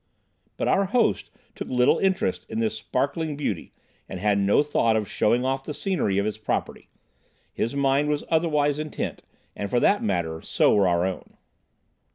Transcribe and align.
But 0.57 0.67
our 0.67 0.85
host 0.85 1.29
took 1.53 1.67
little 1.67 1.99
interest 1.99 2.47
in 2.49 2.57
this 2.57 2.75
sparkling 2.75 3.37
beauty, 3.37 3.71
and 4.09 4.19
had 4.19 4.39
no 4.39 4.63
thought 4.63 4.95
of 4.95 5.07
showing 5.07 5.45
off 5.45 5.63
the 5.63 5.75
scenery 5.75 6.17
of 6.17 6.25
his 6.25 6.39
property. 6.39 6.89
His 7.53 7.75
mind 7.75 8.09
was 8.09 8.23
otherwise 8.27 8.79
intent, 8.79 9.21
and, 9.55 9.69
for 9.69 9.79
that 9.79 10.01
matter, 10.01 10.41
so 10.41 10.73
were 10.73 10.87
our 10.87 11.05
own. 11.05 11.37